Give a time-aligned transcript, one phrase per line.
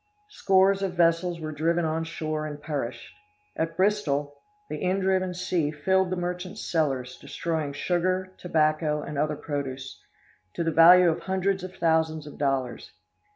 [0.31, 3.13] Scores of vessels were driven on shore and perished.
[3.55, 4.33] At Bristol,
[4.67, 10.01] the in driven sea filled the merchants' cellars, destroying sugar, tobacco, and other produce,
[10.55, 12.93] to the value of hundreds of thousands of dollars.